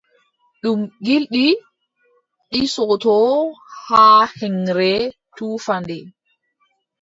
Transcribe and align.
Ɗum 0.61 0.79
gilɗi 1.05 1.45
ɗisotoo 2.51 3.31
haa 3.87 4.19
heŋre, 4.37 4.91
tufa 5.35 5.73
nde. 5.81 5.97